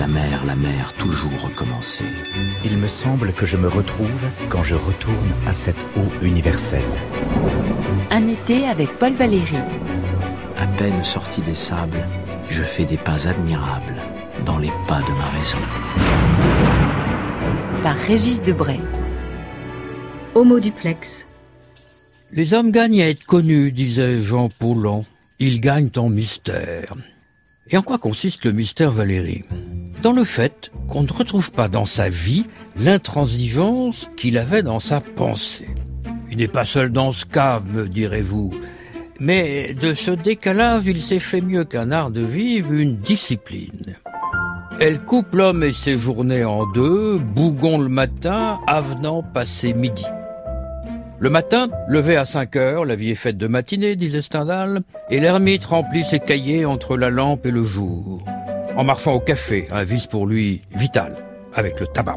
[0.00, 2.06] La mer, la mer, toujours recommencer.
[2.64, 6.80] Il me semble que je me retrouve quand je retourne à cette eau universelle.
[8.10, 9.58] Un été avec Paul Valéry.
[10.56, 12.08] À peine sorti des sables,
[12.48, 14.00] je fais des pas admirables
[14.46, 15.58] dans les pas de ma raison.
[17.82, 18.80] Par Régis Debray.
[20.34, 21.26] Homo duplex.
[22.32, 25.04] Les hommes gagnent à être connus, disait Jean Paulhan.
[25.40, 26.94] Ils gagnent en mystère.
[27.68, 29.44] Et en quoi consiste le mystère Valérie?
[30.02, 32.46] Dans le fait qu'on ne retrouve pas dans sa vie
[32.78, 35.68] l'intransigeance qu'il avait dans sa pensée.
[36.30, 38.54] Il n'est pas seul dans ce cas, me direz-vous.
[39.18, 43.94] Mais de ce décalage, il s'est fait mieux qu'un art de vivre une discipline.
[44.80, 50.06] Elle coupe l'homme et ses journées en deux, bougon le matin, avenant passé midi.
[51.18, 55.20] Le matin, levé à 5 heures, la vie est faite de matinée, disait Stendhal, et
[55.20, 58.24] l'ermite remplit ses cahiers entre la lampe et le jour.
[58.76, 61.14] En marchant au café, un vice pour lui vital,
[61.54, 62.16] avec le tabac.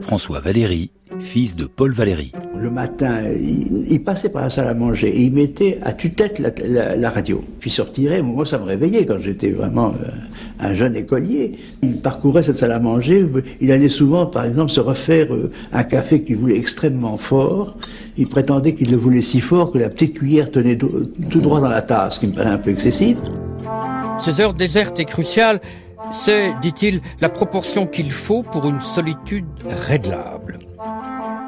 [0.00, 2.32] François Valéry, fils de Paul Valéry.
[2.56, 7.10] Le matin, il, passait par la salle à manger et il mettait à tue-tête la,
[7.10, 7.42] radio.
[7.58, 10.08] Puis sortirait, moi ça me réveillait quand j'étais vraiment euh,
[10.58, 11.58] un jeune écolier.
[11.82, 13.26] Il parcourait cette salle à manger,
[13.60, 17.76] il allait souvent par exemple se refaire euh, un café qu'il voulait extrêmement fort.
[18.18, 21.70] Il prétendait qu'il le voulait si fort que la petite cuillère tenait tout droit dans
[21.70, 23.16] la tasse, ce qui me paraît un peu excessif.
[24.20, 25.60] Ces heures désertes et cruciales,
[26.12, 30.58] c'est, dit-il, la proportion qu'il faut pour une solitude réglable.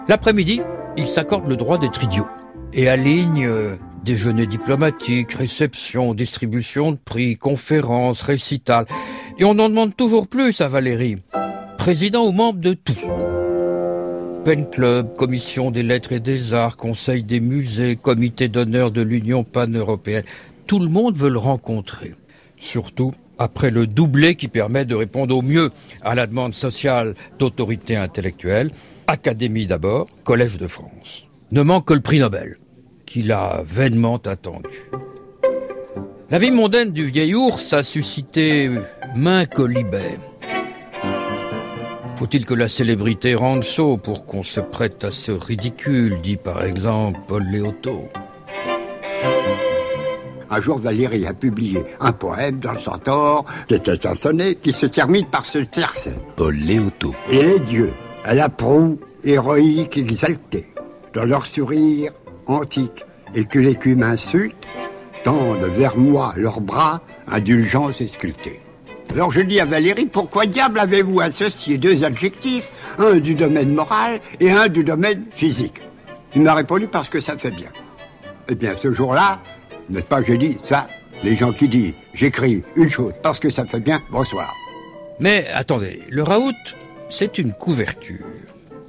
[0.09, 0.63] L'après-midi,
[0.97, 2.27] il s'accorde le droit d'être idiot
[2.73, 8.87] et aligne euh, déjeuner diplomatique, réception, distribution de prix, conférences, récitals.
[9.39, 11.17] Et on en demande toujours plus à Valérie,
[11.77, 12.97] président ou membre de tout.
[14.45, 19.45] Pen Club, Commission des lettres et des arts, Conseil des musées, Comité d'honneur de l'Union
[19.45, 20.25] pan-européenne.
[20.67, 22.15] Tout le monde veut le rencontrer.
[22.63, 27.97] Surtout après le doublé qui permet de répondre au mieux à la demande sociale d'autorité
[27.97, 28.71] intellectuelle,
[29.09, 31.27] Académie d'abord, Collège de France.
[31.51, 32.57] Ne manque que le prix Nobel,
[33.05, 34.89] qu'il a vainement attendu.
[36.31, 38.71] La vie mondaine du vieil ours a suscité
[39.17, 40.21] main colibet.
[42.15, 46.63] Faut-il que la célébrité rende saut pour qu'on se prête à ce ridicule, dit par
[46.65, 48.09] exemple Paul Léoto.
[50.55, 54.71] Un jour, Valérie a publié un poème dans le Centaure, qui était un sonnet, qui
[54.75, 56.13] se termine par ce tiercé.
[56.37, 57.15] Paul Léoto.
[57.31, 60.67] Et les dieux, à la proue héroïque exaltés,
[61.15, 62.13] dans leur sourire
[62.45, 64.67] antique, et que l'écume insulte,
[65.25, 68.61] tendent vers moi leurs bras, indulgence sculptée.
[69.11, 74.21] Alors je dis à Valérie, pourquoi diable avez-vous associé deux adjectifs, un du domaine moral
[74.39, 75.81] et un du domaine physique?
[76.35, 77.71] Il m'a répondu parce que ça fait bien.
[78.49, 79.41] Eh bien, ce jour-là,
[79.91, 80.87] n'est-ce pas, j'ai dit ça,
[81.23, 84.53] les gens qui disent, j'écris une chose parce que ça fait bien, bonsoir.
[85.21, 86.53] Mais attendez, le raout,
[87.11, 88.27] c'est une couverture.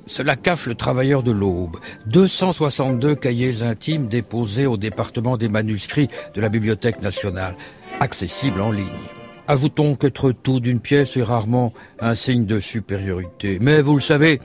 [0.05, 1.77] Cela cache le travailleur de l'aube.
[2.07, 7.55] 262 cahiers intimes déposés au département des manuscrits de la Bibliothèque nationale,
[7.99, 8.87] accessibles en ligne.
[9.47, 13.59] Ajoutons qu'être tout d'une pièce est rarement un signe de supériorité.
[13.61, 14.39] Mais vous le savez,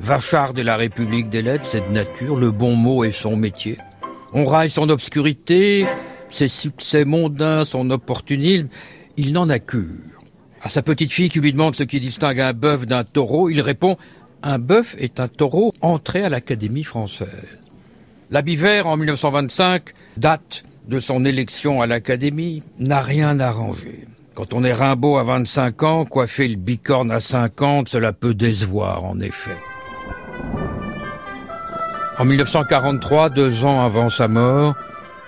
[0.00, 3.76] Vachard de la République des lettres, c'est de nature, le bon mot est son métier.
[4.32, 5.86] On raille son obscurité,
[6.30, 8.68] ses succès mondains, son opportunisme,
[9.16, 10.22] il n'en a cure.
[10.62, 13.60] À sa petite fille qui lui demande ce qui distingue un bœuf d'un taureau, il
[13.60, 13.96] répond
[14.42, 17.58] un bœuf est un taureau entré à l'Académie française.
[18.30, 19.82] La Vert, en 1925,
[20.16, 24.06] date de son élection à l'Académie, n'a rien arrangé.
[24.34, 29.04] Quand on est Rimbaud à 25 ans, coiffer le bicorne à 50, cela peut décevoir
[29.04, 29.58] en effet.
[32.20, 34.74] En 1943, deux ans avant sa mort,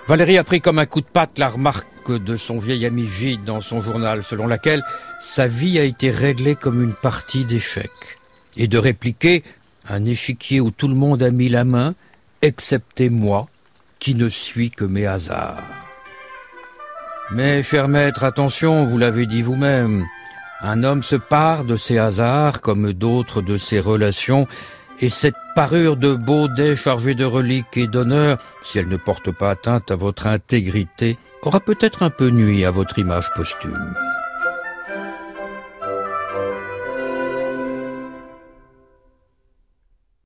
[0.05, 3.43] Valérie a pris comme un coup de patte la remarque de son vieil ami Gide
[3.43, 4.83] dans son journal, selon laquelle
[5.19, 8.19] sa vie a été réglée comme une partie d'échecs,
[8.57, 9.41] et de répliquer
[9.89, 11.95] un échiquier où tout le monde a mis la main,
[12.43, 13.47] excepté moi,
[13.97, 15.63] qui ne suis que mes hasards.
[17.31, 20.05] Mais, cher maître, attention, vous l'avez dit vous-même,
[20.61, 24.47] un homme se part de ses hasards comme d'autres de ses relations,
[24.99, 29.51] et cette parure de baudet chargée de reliques et d'honneur, si elle ne porte pas
[29.51, 33.95] atteinte à votre intégrité, aura peut-être un peu nuit à votre image posthume.